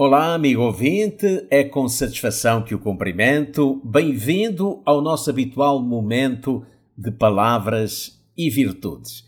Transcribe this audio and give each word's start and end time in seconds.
Olá, 0.00 0.32
amigo 0.32 0.62
ouvinte, 0.62 1.44
é 1.50 1.64
com 1.64 1.88
satisfação 1.88 2.62
que 2.62 2.72
o 2.72 2.78
cumprimento. 2.78 3.80
Bem-vindo 3.84 4.80
ao 4.84 5.02
nosso 5.02 5.28
habitual 5.28 5.82
momento 5.82 6.64
de 6.96 7.10
palavras 7.10 8.22
e 8.36 8.48
virtudes. 8.48 9.24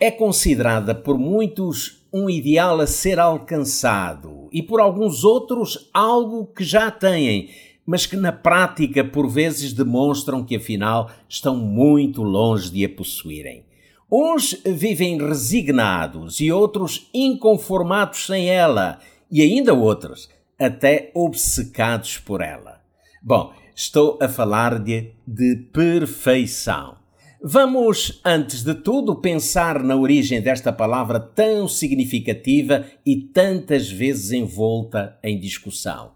É 0.00 0.10
considerada 0.10 0.94
por 0.94 1.18
muitos 1.18 2.08
um 2.10 2.30
ideal 2.30 2.80
a 2.80 2.86
ser 2.86 3.18
alcançado 3.20 4.48
e 4.50 4.62
por 4.62 4.80
alguns 4.80 5.22
outros 5.22 5.90
algo 5.92 6.46
que 6.46 6.64
já 6.64 6.90
têm, 6.90 7.50
mas 7.84 8.06
que 8.06 8.16
na 8.16 8.32
prática 8.32 9.04
por 9.04 9.28
vezes 9.28 9.74
demonstram 9.74 10.42
que 10.42 10.56
afinal 10.56 11.10
estão 11.28 11.58
muito 11.58 12.22
longe 12.22 12.70
de 12.70 12.86
a 12.86 12.88
possuírem. 12.88 13.66
Uns 14.10 14.62
vivem 14.64 15.18
resignados 15.18 16.40
e 16.40 16.50
outros 16.50 17.06
inconformados 17.12 18.24
sem 18.24 18.48
ela 18.48 18.98
e 19.30 19.42
ainda 19.42 19.74
outros 19.74 20.28
até 20.58 21.10
obcecados 21.14 22.18
por 22.18 22.42
ela. 22.42 22.80
Bom, 23.22 23.52
estou 23.74 24.18
a 24.20 24.28
falar-lhe 24.28 25.14
de 25.26 25.56
perfeição. 25.72 26.96
Vamos, 27.42 28.20
antes 28.22 28.62
de 28.62 28.74
tudo, 28.74 29.16
pensar 29.16 29.82
na 29.82 29.96
origem 29.96 30.42
desta 30.42 30.70
palavra 30.70 31.18
tão 31.18 31.66
significativa 31.66 32.84
e 33.04 33.16
tantas 33.16 33.90
vezes 33.90 34.32
envolta 34.32 35.18
em 35.22 35.40
discussão. 35.40 36.12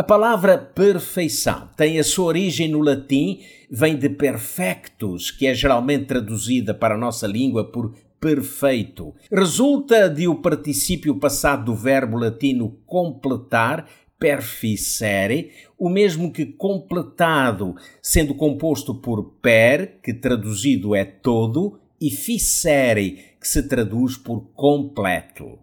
A 0.00 0.02
palavra 0.02 0.56
perfeição 0.56 1.68
tem 1.76 1.98
a 1.98 2.02
sua 2.02 2.24
origem 2.24 2.68
no 2.68 2.80
latim, 2.80 3.40
vem 3.70 3.98
de 3.98 4.08
perfectus, 4.08 5.30
que 5.30 5.46
é 5.46 5.52
geralmente 5.52 6.06
traduzida 6.06 6.72
para 6.72 6.94
a 6.94 6.98
nossa 6.98 7.26
língua 7.26 7.70
por 7.70 7.94
perfeito. 8.18 9.14
Resulta 9.30 10.08
de 10.08 10.26
o 10.26 10.36
particípio 10.36 11.16
passado 11.16 11.66
do 11.66 11.74
verbo 11.74 12.16
latino 12.16 12.78
completar, 12.86 13.86
perficere, 14.18 15.50
o 15.78 15.90
mesmo 15.90 16.32
que 16.32 16.46
completado, 16.46 17.76
sendo 18.00 18.34
composto 18.34 18.94
por 18.94 19.22
per, 19.42 19.98
que 20.02 20.14
traduzido 20.14 20.94
é 20.94 21.04
todo, 21.04 21.78
e 22.00 22.10
ficere, 22.10 23.34
que 23.38 23.46
se 23.46 23.64
traduz 23.64 24.16
por 24.16 24.46
completo. 24.54 25.58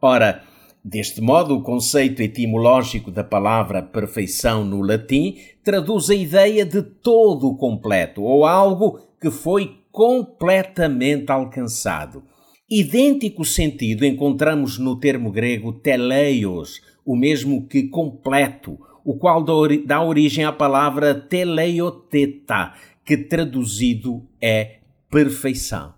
Ora, 0.00 0.44
deste 0.84 1.20
modo, 1.20 1.56
o 1.56 1.62
conceito 1.62 2.22
etimológico 2.22 3.10
da 3.10 3.22
palavra 3.22 3.82
perfeição 3.82 4.64
no 4.64 4.80
latim 4.80 5.36
traduz 5.62 6.10
a 6.10 6.14
ideia 6.14 6.64
de 6.64 6.82
todo 6.82 7.56
completo, 7.56 8.22
ou 8.22 8.44
algo 8.44 9.00
que 9.20 9.30
foi 9.30 9.78
completamente 9.92 11.30
alcançado. 11.30 12.22
Idêntico 12.68 13.44
sentido 13.44 14.04
encontramos 14.04 14.78
no 14.78 14.98
termo 14.98 15.30
grego 15.30 15.72
teleios, 15.72 16.80
o 17.04 17.16
mesmo 17.16 17.66
que 17.66 17.88
completo, 17.88 18.78
o 19.04 19.18
qual 19.18 19.44
dá 19.86 20.02
origem 20.02 20.44
à 20.44 20.52
palavra 20.52 21.14
teleioteta, 21.14 22.72
que 23.04 23.16
traduzido 23.16 24.22
é 24.40 24.78
perfeição. 25.10 25.92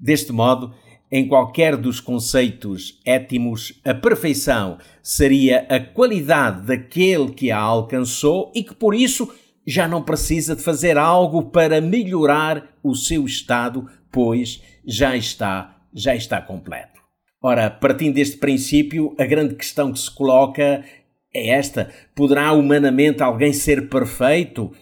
Deste 0.00 0.32
modo, 0.32 0.72
em 1.10 1.26
qualquer 1.26 1.76
dos 1.76 2.00
conceitos 2.00 3.00
étimos, 3.04 3.80
a 3.84 3.94
perfeição 3.94 4.78
seria 5.02 5.66
a 5.68 5.80
qualidade 5.80 6.66
daquele 6.66 7.32
que 7.32 7.50
a 7.50 7.58
alcançou 7.58 8.52
e 8.54 8.62
que 8.62 8.74
por 8.74 8.94
isso 8.94 9.32
já 9.66 9.86
não 9.86 10.02
precisa 10.02 10.54
de 10.54 10.62
fazer 10.62 10.96
algo 10.96 11.50
para 11.50 11.80
melhorar 11.80 12.74
o 12.82 12.94
seu 12.94 13.24
estado, 13.24 13.86
pois 14.10 14.62
já 14.86 15.16
está, 15.16 15.76
já 15.92 16.14
está 16.14 16.40
completo. 16.40 16.98
Ora, 17.40 17.70
partindo 17.70 18.14
deste 18.14 18.36
princípio, 18.36 19.14
a 19.18 19.24
grande 19.24 19.54
questão 19.54 19.92
que 19.92 19.98
se 19.98 20.10
coloca 20.10 20.84
é 21.32 21.50
esta: 21.50 21.90
poderá 22.14 22.52
humanamente 22.52 23.22
alguém 23.22 23.52
ser 23.52 23.88
perfeito? 23.88 24.72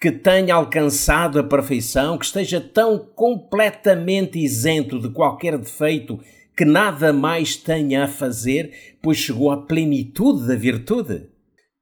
Que 0.00 0.10
tenha 0.10 0.54
alcançado 0.54 1.38
a 1.38 1.44
perfeição, 1.44 2.16
que 2.16 2.24
esteja 2.24 2.58
tão 2.58 2.98
completamente 2.98 4.38
isento 4.38 4.98
de 4.98 5.10
qualquer 5.10 5.58
defeito 5.58 6.18
que 6.56 6.64
nada 6.64 7.12
mais 7.12 7.54
tenha 7.56 8.04
a 8.04 8.08
fazer, 8.08 8.96
pois 9.02 9.18
chegou 9.18 9.50
à 9.50 9.58
plenitude 9.58 10.46
da 10.46 10.54
virtude? 10.54 11.26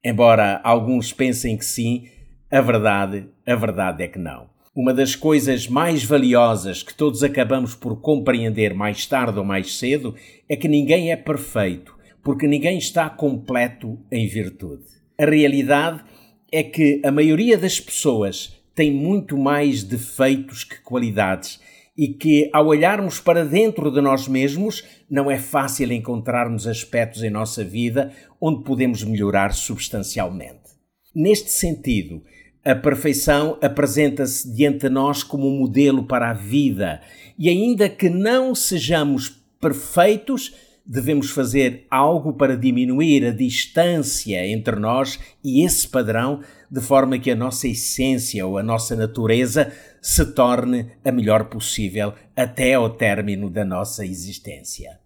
Embora 0.05 0.61
alguns 0.65 1.13
pensem 1.13 1.57
que 1.57 1.65
sim, 1.65 2.09
a 2.51 2.61
verdade, 2.61 3.29
a 3.47 3.55
verdade 3.55 4.03
é 4.03 4.09
que 4.09 4.19
não. 4.19 4.49
Uma 4.75 4.93
das 4.93 5.15
coisas 5.15 5.69
mais 5.69 6.05
valiosas 6.05 6.83
que 6.83 6.95
todos 6.95 7.23
acabamos 7.23 7.75
por 7.75 8.01
compreender 8.01 8.75
mais 8.75 9.07
tarde 9.07 9.39
ou 9.39 9.45
mais 9.45 9.77
cedo 9.77 10.15
é 10.49 10.57
que 10.57 10.67
ninguém 10.67 11.13
é 11.13 11.17
perfeito, 11.17 11.97
porque 12.23 12.49
ninguém 12.49 12.79
está 12.79 13.09
completo 13.11 13.99
em 14.11 14.27
virtude. 14.27 14.85
A 15.21 15.25
realidade 15.25 16.01
é 16.01 16.18
que 16.63 17.01
a 17.05 17.11
maioria 17.11 17.59
das 17.59 17.79
pessoas 17.79 18.57
tem 18.75 18.93
muito 18.93 19.37
mais 19.37 19.83
defeitos 19.83 20.65
que 20.65 20.81
qualidades 20.81 21.61
e 21.97 22.07
que, 22.07 22.49
ao 22.53 22.69
olharmos 22.69 23.19
para 23.19 23.45
dentro 23.45 23.91
de 23.91 24.01
nós 24.01 24.29
mesmos, 24.29 24.85
não 25.11 25.29
é 25.29 25.37
fácil 25.37 25.93
encontrarmos 25.93 26.67
aspectos 26.67 27.25
em 27.25 27.31
nossa 27.31 27.65
vida 27.65 28.13
onde 28.41 28.63
podemos 28.63 29.03
melhorar 29.03 29.53
substancialmente. 29.53 30.79
Neste 31.13 31.51
sentido, 31.51 32.23
a 32.65 32.75
perfeição 32.75 33.59
apresenta-se 33.61 34.55
diante 34.55 34.81
de 34.81 34.89
nós 34.89 35.25
como 35.25 35.49
um 35.49 35.59
modelo 35.59 36.05
para 36.05 36.31
a 36.31 36.35
vida, 36.35 37.01
e 37.37 37.49
ainda 37.49 37.89
que 37.89 38.09
não 38.09 38.55
sejamos 38.55 39.29
perfeitos, 39.61 40.55
devemos 40.89 41.31
fazer 41.31 41.87
algo 41.91 42.33
para 42.33 42.57
diminuir 42.57 43.27
a 43.27 43.31
distância 43.31 44.47
entre 44.47 44.77
nós 44.77 45.21
e 45.45 45.63
esse 45.63 45.87
padrão, 45.87 46.41
de 46.71 46.81
forma 46.81 47.19
que 47.19 47.31
a 47.31 47.37
nossa 47.37 47.69
essência 47.69 48.47
ou 48.47 48.57
a 48.57 48.63
nossa 48.63 48.97
natureza 48.97 49.71
se 50.01 50.25
torne 50.33 50.93
a 51.05 51.13
melhor 51.13 51.51
possível 51.51 52.15
até 52.35 52.73
ao 52.73 52.89
término 52.89 53.51
da 53.51 53.67
nossa 53.67 54.05
existência. 54.05 54.99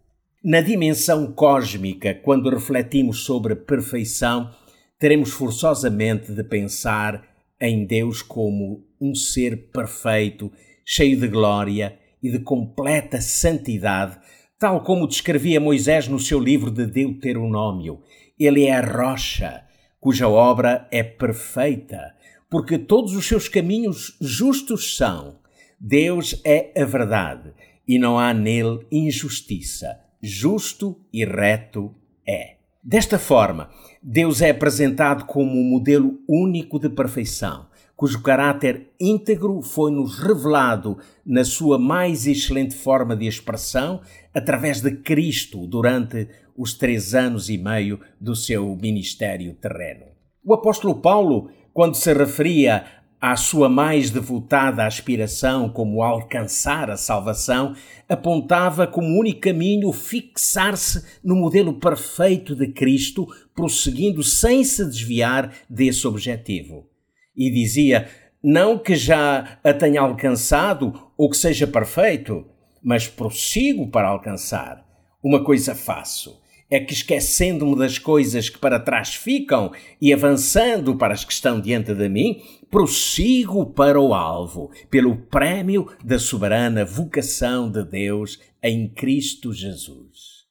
Na 0.44 0.60
dimensão 0.60 1.32
cósmica, 1.32 2.14
quando 2.14 2.50
refletimos 2.50 3.24
sobre 3.24 3.56
perfeição, 3.56 4.50
teremos 4.98 5.30
forçosamente 5.30 6.32
de 6.32 6.44
pensar 6.44 7.24
em 7.60 7.84
Deus 7.84 8.22
como 8.22 8.84
um 9.00 9.14
ser 9.14 9.70
perfeito, 9.72 10.52
cheio 10.84 11.18
de 11.18 11.28
glória 11.28 11.98
e 12.22 12.30
de 12.30 12.38
completa 12.38 13.20
santidade, 13.20 14.16
tal 14.62 14.80
como 14.80 15.08
descrevia 15.08 15.58
Moisés 15.58 16.06
no 16.06 16.20
seu 16.20 16.38
livro 16.38 16.70
de 16.70 16.86
Deuteronômio. 16.86 18.00
Ele 18.38 18.66
é 18.66 18.76
a 18.76 18.80
rocha, 18.80 19.64
cuja 19.98 20.28
obra 20.28 20.86
é 20.92 21.02
perfeita, 21.02 22.14
porque 22.48 22.78
todos 22.78 23.16
os 23.16 23.26
seus 23.26 23.48
caminhos 23.48 24.16
justos 24.20 24.96
são. 24.96 25.40
Deus 25.80 26.40
é 26.44 26.70
a 26.80 26.84
verdade 26.84 27.52
e 27.88 27.98
não 27.98 28.16
há 28.16 28.32
nele 28.32 28.86
injustiça. 28.92 29.98
Justo 30.22 30.96
e 31.12 31.24
reto 31.24 31.92
é. 32.24 32.54
Desta 32.80 33.18
forma, 33.18 33.68
Deus 34.00 34.40
é 34.40 34.50
apresentado 34.50 35.24
como 35.24 35.58
um 35.58 35.64
modelo 35.64 36.20
único 36.28 36.78
de 36.78 36.88
perfeição, 36.88 37.66
cujo 37.96 38.22
caráter 38.22 38.88
íntegro 38.98 39.62
foi-nos 39.62 40.18
revelado 40.18 40.98
na 41.24 41.44
sua 41.44 41.78
mais 41.78 42.26
excelente 42.26 42.74
forma 42.74 43.14
de 43.14 43.26
expressão 43.26 44.00
através 44.34 44.80
de 44.80 44.90
Cristo 44.92 45.66
durante 45.66 46.28
os 46.56 46.74
três 46.74 47.14
anos 47.14 47.48
e 47.48 47.56
meio 47.56 48.00
do 48.20 48.34
seu 48.34 48.76
ministério 48.76 49.54
terreno. 49.54 50.06
O 50.44 50.54
apóstolo 50.54 50.96
Paulo, 50.96 51.50
quando 51.72 51.94
se 51.94 52.12
referia 52.12 52.84
à 53.20 53.36
sua 53.36 53.68
mais 53.68 54.10
devotada 54.10 54.84
aspiração 54.84 55.68
como 55.68 56.02
alcançar 56.02 56.90
a 56.90 56.96
salvação, 56.96 57.76
apontava 58.08 58.84
como 58.84 59.16
único 59.16 59.42
caminho 59.42 59.92
fixar-se 59.92 61.04
no 61.22 61.36
modelo 61.36 61.74
perfeito 61.74 62.56
de 62.56 62.66
Cristo, 62.66 63.28
prosseguindo 63.54 64.24
sem 64.24 64.64
se 64.64 64.84
desviar 64.84 65.54
desse 65.70 66.04
objetivo. 66.08 66.91
E 67.36 67.50
dizia: 67.50 68.08
não 68.42 68.78
que 68.78 68.96
já 68.96 69.58
a 69.62 69.72
tenha 69.72 70.00
alcançado 70.00 71.12
ou 71.16 71.30
que 71.30 71.36
seja 71.36 71.66
perfeito, 71.66 72.44
mas 72.82 73.06
prossigo 73.06 73.88
para 73.88 74.08
alcançar. 74.08 74.84
Uma 75.22 75.44
coisa 75.44 75.74
faço 75.74 76.42
é 76.68 76.80
que, 76.80 76.94
esquecendo-me 76.94 77.76
das 77.76 77.98
coisas 77.98 78.48
que 78.48 78.58
para 78.58 78.80
trás 78.80 79.14
ficam 79.14 79.70
e 80.00 80.12
avançando 80.12 80.96
para 80.96 81.12
as 81.12 81.22
que 81.22 81.32
estão 81.32 81.60
diante 81.60 81.94
de 81.94 82.08
mim, 82.08 82.42
prossigo 82.70 83.66
para 83.66 84.00
o 84.00 84.14
alvo, 84.14 84.70
pelo 84.90 85.14
prémio 85.14 85.86
da 86.02 86.18
soberana 86.18 86.82
vocação 86.82 87.70
de 87.70 87.84
Deus 87.84 88.40
em 88.62 88.88
Cristo 88.88 89.52
Jesus. 89.52 90.46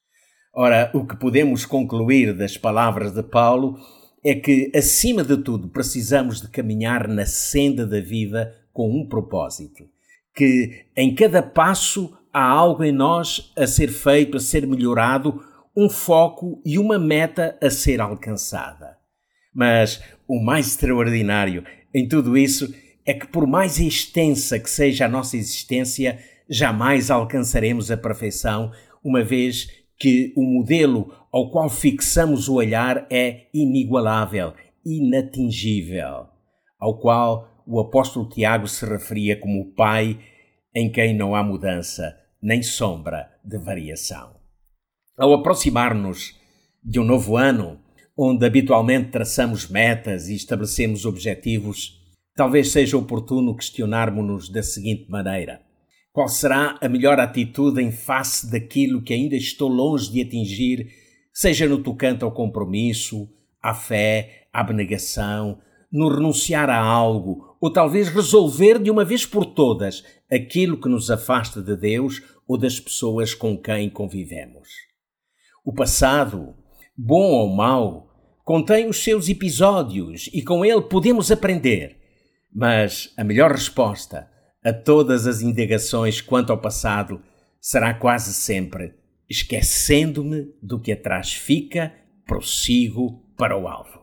Ora, 0.54 0.92
o 0.94 1.04
que 1.04 1.16
podemos 1.16 1.66
concluir 1.66 2.32
das 2.32 2.56
palavras 2.56 3.12
de 3.12 3.22
Paulo 3.24 3.76
é 4.24 4.34
que, 4.34 4.70
acima 4.74 5.24
de 5.24 5.36
tudo, 5.36 5.68
precisamos 5.68 6.40
de 6.40 6.48
caminhar 6.48 7.08
na 7.08 7.26
senda 7.26 7.86
da 7.86 8.00
vida 8.00 8.56
com 8.72 8.88
um 8.90 9.06
propósito. 9.06 9.84
Que 10.34 10.86
em 10.96 11.14
cada 11.14 11.42
passo 11.42 12.16
há 12.32 12.44
algo 12.44 12.84
em 12.84 12.92
nós 12.92 13.52
a 13.56 13.66
ser 13.66 13.88
feito, 13.88 14.36
a 14.36 14.40
ser 14.40 14.66
melhorado, 14.66 15.42
um 15.76 15.88
foco 15.88 16.60
e 16.64 16.78
uma 16.78 16.98
meta 16.98 17.58
a 17.60 17.68
ser 17.68 18.00
alcançada. 18.00 18.96
Mas 19.54 20.02
o 20.26 20.42
mais 20.42 20.68
extraordinário 20.68 21.64
em 21.92 22.08
tudo 22.08 22.36
isso 22.36 22.72
é 23.04 23.12
que, 23.12 23.26
por 23.26 23.46
mais 23.46 23.78
extensa 23.78 24.58
que 24.58 24.70
seja 24.70 25.06
a 25.06 25.08
nossa 25.08 25.36
existência, 25.36 26.18
jamais 26.48 27.10
alcançaremos 27.10 27.90
a 27.90 27.96
perfeição, 27.96 28.72
uma 29.02 29.22
vez 29.22 29.68
que 30.02 30.32
o 30.36 30.42
modelo 30.42 31.14
ao 31.32 31.48
qual 31.48 31.70
fixamos 31.70 32.48
o 32.48 32.54
olhar 32.54 33.06
é 33.08 33.46
inigualável, 33.54 34.52
inatingível, 34.84 36.26
ao 36.76 36.98
qual 36.98 37.62
o 37.64 37.78
apóstolo 37.78 38.28
Tiago 38.28 38.66
se 38.66 38.84
referia 38.84 39.38
como 39.38 39.60
o 39.60 39.72
Pai 39.72 40.18
em 40.74 40.90
quem 40.90 41.16
não 41.16 41.36
há 41.36 41.44
mudança 41.44 42.16
nem 42.42 42.64
sombra 42.64 43.30
de 43.44 43.56
variação. 43.58 44.34
Ao 45.16 45.32
aproximar-nos 45.34 46.36
de 46.82 46.98
um 46.98 47.04
novo 47.04 47.36
ano, 47.36 47.78
onde 48.18 48.44
habitualmente 48.44 49.10
traçamos 49.10 49.68
metas 49.68 50.28
e 50.28 50.34
estabelecemos 50.34 51.06
objetivos, 51.06 52.02
talvez 52.34 52.72
seja 52.72 52.98
oportuno 52.98 53.54
questionarmos-nos 53.54 54.48
da 54.48 54.64
seguinte 54.64 55.08
maneira: 55.08 55.62
qual 56.12 56.28
será 56.28 56.78
a 56.80 56.88
melhor 56.88 57.18
atitude 57.18 57.82
em 57.82 57.90
face 57.90 58.50
daquilo 58.50 59.02
que 59.02 59.14
ainda 59.14 59.34
estou 59.34 59.68
longe 59.68 60.12
de 60.12 60.20
atingir, 60.20 60.88
seja 61.32 61.66
no 61.66 61.82
tocante 61.82 62.22
ao 62.22 62.32
compromisso, 62.32 63.28
à 63.62 63.72
fé, 63.72 64.46
à 64.52 64.60
abnegação, 64.60 65.58
no 65.90 66.08
renunciar 66.08 66.68
a 66.68 66.78
algo, 66.78 67.56
ou 67.60 67.72
talvez 67.72 68.08
resolver 68.08 68.78
de 68.78 68.90
uma 68.90 69.04
vez 69.04 69.24
por 69.24 69.46
todas 69.46 70.04
aquilo 70.30 70.80
que 70.80 70.88
nos 70.88 71.10
afasta 71.10 71.62
de 71.62 71.76
Deus 71.76 72.22
ou 72.46 72.58
das 72.58 72.78
pessoas 72.78 73.34
com 73.34 73.56
quem 73.56 73.88
convivemos. 73.88 74.68
O 75.64 75.72
passado, 75.72 76.54
bom 76.96 77.30
ou 77.30 77.48
mau, 77.48 78.10
contém 78.44 78.88
os 78.88 79.02
seus 79.02 79.28
episódios 79.28 80.28
e 80.32 80.42
com 80.42 80.64
ele 80.64 80.82
podemos 80.82 81.30
aprender. 81.30 81.98
Mas 82.52 83.12
a 83.16 83.24
melhor 83.24 83.52
resposta 83.52 84.28
a 84.62 84.72
todas 84.72 85.26
as 85.26 85.42
indagações 85.42 86.20
quanto 86.20 86.50
ao 86.50 86.58
passado 86.58 87.20
será 87.60 87.94
quase 87.94 88.32
sempre 88.32 88.94
esquecendo-me 89.32 90.52
do 90.62 90.78
que 90.78 90.92
atrás 90.92 91.32
fica, 91.32 91.90
prossigo 92.26 93.24
para 93.34 93.56
o 93.56 93.66
alvo. 93.66 94.02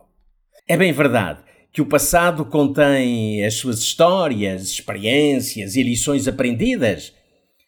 É 0.66 0.76
bem 0.76 0.92
verdade 0.92 1.40
que 1.72 1.80
o 1.80 1.86
passado 1.86 2.44
contém 2.44 3.44
as 3.44 3.54
suas 3.54 3.78
histórias, 3.78 4.62
experiências 4.62 5.76
e 5.76 5.84
lições 5.84 6.26
aprendidas, 6.26 7.14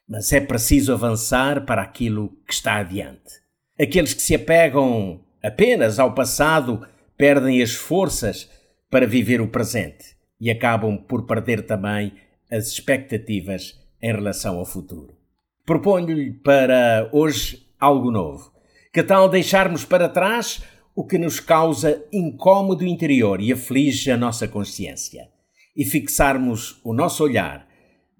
mas 0.09 0.33
é 0.33 0.41
preciso 0.41 0.93
avançar 0.93 1.65
para 1.65 1.83
aquilo 1.83 2.37
que 2.49 2.53
está 2.53 2.79
adiante. 2.79 3.41
Aqueles 3.81 4.13
que 4.13 4.23
se 4.23 4.35
apegam 4.35 5.21
apenas 5.41 6.01
ao 6.01 6.15
passado 6.15 6.85
perdem 7.17 7.63
as 7.63 7.73
forças 7.73 8.51
para 8.91 9.07
viver 9.07 9.41
o 9.41 9.47
presente 9.47 10.17
e 10.41 10.51
acabam 10.51 10.97
por 10.97 11.27
perder 11.27 11.63
também 11.63 12.13
as 12.53 12.69
expectativas 12.69 13.81
em 14.03 14.13
relação 14.13 14.59
ao 14.59 14.67
futuro. 14.67 15.17
Proponho-lhe 15.65 16.33
para 16.33 17.09
hoje 17.13 17.67
algo 17.81 18.11
novo. 18.11 18.53
Que 18.93 19.03
tal 19.03 19.29
deixarmos 19.29 19.85
para 19.85 20.09
trás 20.09 20.63
o 20.95 21.07
que 21.07 21.17
nos 21.17 21.41
causa 21.41 22.05
incômodo 22.13 22.85
interior 22.85 23.41
e 23.41 23.53
aflige 23.53 24.11
a 24.11 24.17
nossa 24.17 24.47
consciência 24.47 25.29
e 25.75 25.85
fixarmos 25.85 26.79
o 26.85 26.93
nosso 26.93 27.25
olhar 27.25 27.67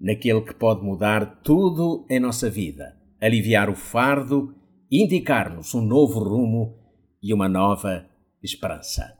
naquele 0.01 0.41
que 0.41 0.55
pode 0.55 0.83
mudar 0.83 1.41
tudo 1.43 2.05
em 2.09 2.19
nossa 2.19 2.49
vida, 2.49 2.97
aliviar 3.21 3.69
o 3.69 3.75
fardo 3.75 4.55
indicar-nos 5.01 5.73
um 5.73 5.81
novo 5.81 6.19
rumo 6.19 6.77
e 7.21 7.33
uma 7.33 7.49
nova 7.49 8.05
esperança. 8.43 9.11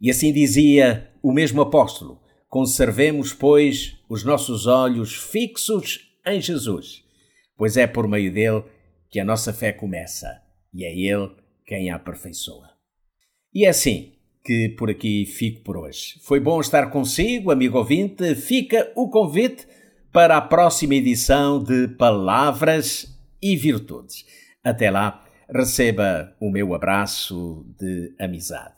E 0.00 0.10
assim 0.10 0.32
dizia 0.32 1.10
o 1.20 1.32
mesmo 1.32 1.60
apóstolo: 1.60 2.20
conservemos, 2.48 3.32
pois, 3.32 3.96
os 4.08 4.24
nossos 4.24 4.66
olhos 4.66 5.14
fixos 5.14 6.10
em 6.26 6.40
Jesus, 6.40 7.04
pois 7.56 7.76
é 7.76 7.86
por 7.86 8.08
meio 8.08 8.32
dele 8.32 8.64
que 9.10 9.20
a 9.20 9.24
nossa 9.24 9.52
fé 9.52 9.72
começa 9.72 10.42
e 10.72 10.84
é 10.84 10.94
ele 10.94 11.30
quem 11.66 11.90
a 11.90 11.96
aperfeiçoa. 11.96 12.70
E 13.54 13.64
é 13.64 13.68
assim 13.68 14.12
que 14.44 14.70
por 14.70 14.90
aqui 14.90 15.26
fico 15.26 15.62
por 15.62 15.76
hoje. 15.76 16.18
Foi 16.22 16.40
bom 16.40 16.60
estar 16.60 16.90
consigo, 16.90 17.50
amigo 17.50 17.76
ouvinte. 17.76 18.34
Fica 18.34 18.90
o 18.94 19.10
convite 19.10 19.66
para 20.12 20.36
a 20.36 20.40
próxima 20.40 20.94
edição 20.94 21.62
de 21.62 21.88
Palavras 21.88 23.14
e 23.42 23.56
Virtudes. 23.56 24.24
Até 24.64 24.90
lá, 24.90 25.24
receba 25.50 26.34
o 26.40 26.50
meu 26.50 26.74
abraço 26.74 27.66
de 27.78 28.14
amizade. 28.18 28.77